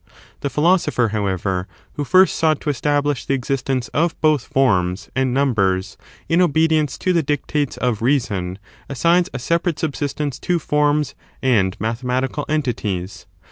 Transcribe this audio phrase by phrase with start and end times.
[0.39, 5.49] The philosopher, howeyer,^ who first sought to establirfi the existence of both forms and num
[5.49, 8.57] took a*true *^°* bers, in obedience to the dictates of reason
[8.89, 13.27] assigns JubTec/'^* a separate subsistence to forms and mathematical entities.